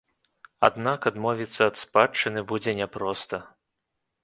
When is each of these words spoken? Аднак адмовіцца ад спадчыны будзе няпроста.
Аднак 0.67 0.99
адмовіцца 1.09 1.61
ад 1.69 1.75
спадчыны 1.83 2.45
будзе 2.55 2.77
няпроста. 2.83 3.43